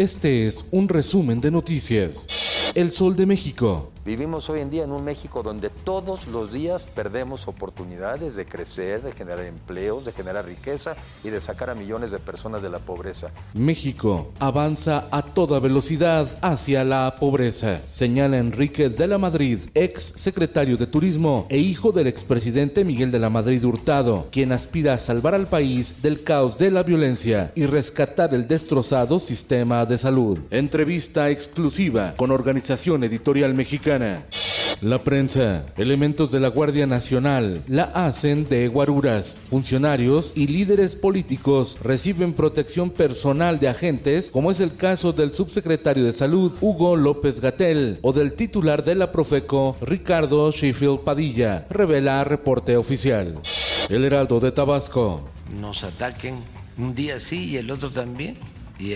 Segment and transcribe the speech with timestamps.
[0.00, 2.72] Este es un resumen de noticias.
[2.74, 3.92] El Sol de México.
[4.02, 9.02] Vivimos hoy en día en un México donde todos los días perdemos oportunidades de crecer,
[9.02, 12.78] de generar empleos, de generar riqueza y de sacar a millones de personas de la
[12.78, 13.30] pobreza.
[13.52, 20.78] México avanza a toda velocidad hacia la pobreza, señala Enrique de la Madrid, ex secretario
[20.78, 25.34] de Turismo e hijo del expresidente Miguel de la Madrid Hurtado, quien aspira a salvar
[25.34, 30.38] al país del caos de la violencia y rescatar el destrozado sistema de salud.
[30.50, 33.89] Entrevista exclusiva con Organización Editorial Mexicana.
[34.82, 39.46] La prensa, elementos de la Guardia Nacional, la hacen de guaruras.
[39.50, 46.04] Funcionarios y líderes políticos reciben protección personal de agentes, como es el caso del subsecretario
[46.04, 52.22] de Salud, Hugo López Gatel, o del titular de la Profeco, Ricardo Sheffield Padilla, revela
[52.22, 53.40] reporte oficial.
[53.88, 55.28] El Heraldo de Tabasco.
[55.60, 56.36] Nos ataquen
[56.78, 58.36] un día sí y el otro también
[58.80, 58.94] y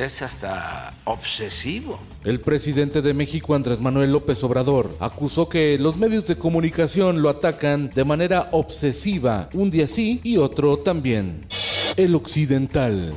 [0.00, 2.00] es hasta obsesivo.
[2.24, 7.28] El presidente de México, Andrés Manuel López Obrador, acusó que los medios de comunicación lo
[7.28, 11.44] atacan de manera obsesiva, un día sí y otro también.
[11.96, 13.14] El occidental.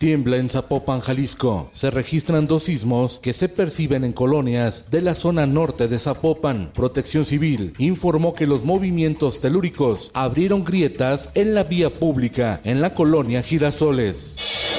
[0.00, 1.68] Tiembla en Zapopan, Jalisco.
[1.72, 6.70] Se registran dos sismos que se perciben en colonias de la zona norte de Zapopan.
[6.72, 12.94] Protección Civil informó que los movimientos telúricos abrieron grietas en la vía pública en la
[12.94, 14.36] colonia Girasoles.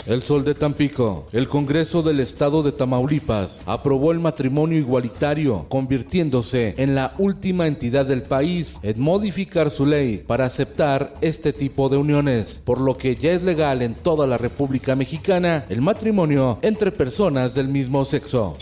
[0.08, 1.28] El Sol de Tampico.
[1.32, 8.08] El Congreso del Estado de Tamaulipas aprobó el matrimonio igualitario, convirtiéndose en la última entidad
[8.08, 13.16] del país en modificar su ley para aceptar este tipo de uniones, por lo que
[13.16, 18.58] ya es legal en toda la República Mexicana el matrimonio entre personas del mismo sexo.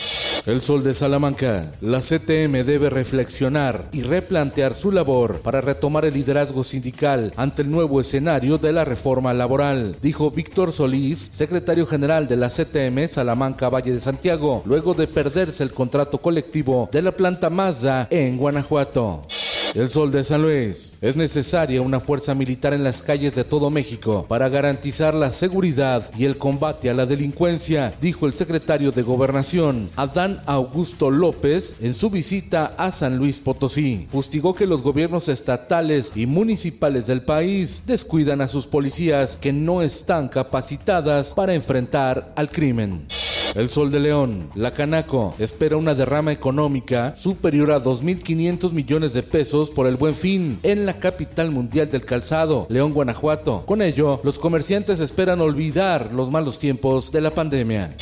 [0.49, 1.71] El Sol de Salamanca.
[1.79, 7.69] La CTM debe reflexionar y replantear su labor para retomar el liderazgo sindical ante el
[7.69, 13.69] nuevo escenario de la reforma laboral, dijo Víctor Solís, secretario general de la CTM Salamanca
[13.69, 19.27] Valle de Santiago, luego de perderse el contrato colectivo de la planta Mazda en Guanajuato.
[19.75, 20.97] El Sol de San Luis.
[21.00, 26.09] Es necesaria una fuerza militar en las calles de todo México para garantizar la seguridad
[26.18, 31.94] y el combate a la delincuencia, dijo el secretario de Gobernación, Adán Augusto López, en
[31.94, 34.07] su visita a San Luis Potosí.
[34.09, 39.84] Fustigó que los gobiernos estatales y municipales del país descuidan a sus policías que no
[39.84, 43.06] están capacitadas para enfrentar al crimen.
[43.55, 49.23] El Sol de León, la Canaco, espera una derrama económica superior a 2.500 millones de
[49.23, 53.65] pesos por el buen fin en la capital mundial del calzado, León, Guanajuato.
[53.65, 57.95] Con ello, los comerciantes esperan olvidar los malos tiempos de la pandemia.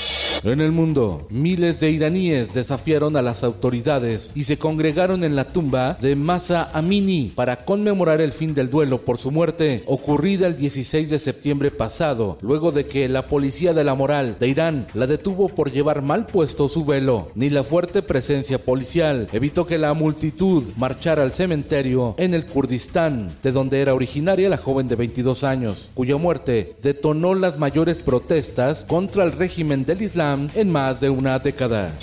[0.44, 5.46] En el mundo, miles de iraníes desafiaron a las autoridades y se congregaron en la
[5.46, 10.56] tumba de Masa Amini para conmemorar el fin del duelo por su muerte, ocurrida el
[10.56, 15.08] 16 de septiembre pasado, luego de que la policía de la moral de Irán la
[15.08, 17.32] detuvo por llevar mal puesto su velo.
[17.36, 23.32] Ni la fuerte presencia policial evitó que la multitud marchara al cementerio en el Kurdistán,
[23.42, 28.86] de donde era originaria la joven de 22 años, cuya muerte detonó las mayores protestas
[28.88, 31.94] contra el régimen del Islam en más de una década.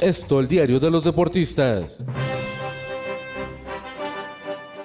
[0.00, 2.04] Esto el diario de los deportistas.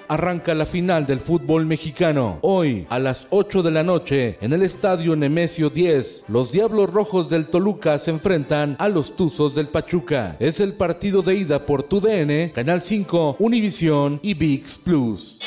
[0.08, 2.40] Arranca la final del fútbol mexicano.
[2.42, 7.30] Hoy, a las 8 de la noche, en el estadio Nemesio 10, los Diablos Rojos
[7.30, 10.36] del Toluca se enfrentan a los Tuzos del Pachuca.
[10.40, 15.38] Es el partido de ida por TUDN, Canal 5, Univisión y VIX Plus.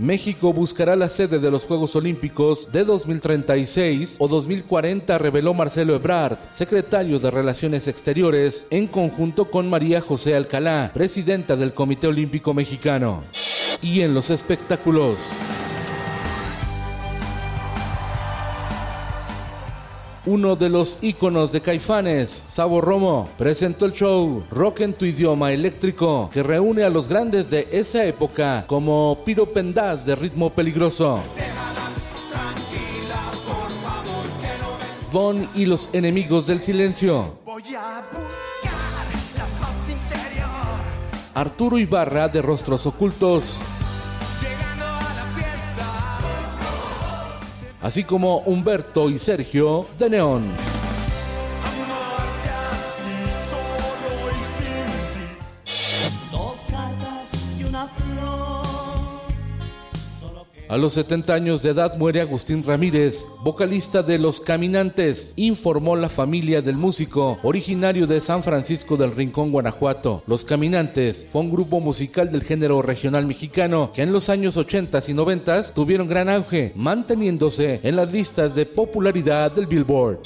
[0.00, 6.38] México buscará la sede de los Juegos Olímpicos de 2036 o 2040, reveló Marcelo Ebrard,
[6.50, 13.24] secretario de Relaciones Exteriores, en conjunto con María José Alcalá, presidenta del Comité Olímpico Mexicano.
[13.82, 15.34] Y en los espectáculos.
[20.30, 25.50] Uno de los íconos de Caifanes, Sabo Romo, presentó el show Rock en tu idioma
[25.50, 31.18] eléctrico, que reúne a los grandes de esa época, como Piro Pendaz de Ritmo Peligroso.
[35.10, 37.40] Von y los enemigos del silencio.
[37.44, 38.40] Voy a buscar
[41.34, 43.60] Arturo Ibarra de Rostros Ocultos.
[47.82, 50.44] Así como Humberto y Sergio de Neón.
[60.70, 66.08] A los 70 años de edad muere Agustín Ramírez, vocalista de Los Caminantes, informó la
[66.08, 70.22] familia del músico, originario de San Francisco del Rincón, Guanajuato.
[70.28, 75.00] Los Caminantes fue un grupo musical del género regional mexicano que en los años 80
[75.08, 80.20] y 90 tuvieron gran auge, manteniéndose en las listas de popularidad del Billboard.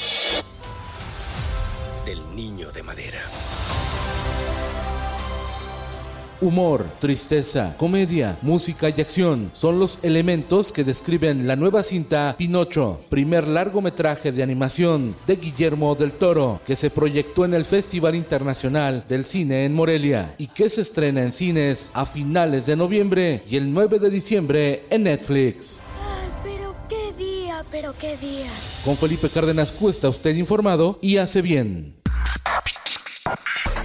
[6.44, 13.00] Humor, tristeza, comedia, música y acción son los elementos que describen la nueva cinta Pinocho,
[13.08, 19.06] primer largometraje de animación de Guillermo del Toro, que se proyectó en el Festival Internacional
[19.08, 23.56] del Cine en Morelia y que se estrena en cines a finales de noviembre y
[23.56, 25.82] el 9 de diciembre en Netflix.
[26.43, 28.50] pero qué día, pero qué día.
[28.85, 32.04] Con Felipe Cárdenas Cuesta usted informado y hace bien.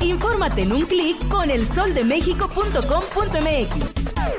[0.01, 4.38] Infórmate en un clic con elsoldemexico.com.mx.